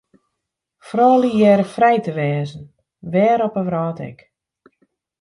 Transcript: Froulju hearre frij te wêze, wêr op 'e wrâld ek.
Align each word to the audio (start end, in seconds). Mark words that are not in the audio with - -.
Froulju 0.87 1.31
hearre 1.37 1.65
frij 1.75 1.99
te 2.03 2.11
wêze, 2.17 2.59
wêr 3.13 3.39
op 3.47 3.55
'e 3.57 3.63
wrâld 3.67 3.99
ek. 4.09 4.19